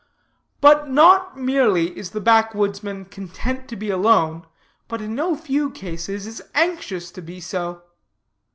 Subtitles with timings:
[0.61, 4.47] But not merely is the backwoodsman content to be alone,
[4.87, 7.83] but in no few cases is anxious to be so.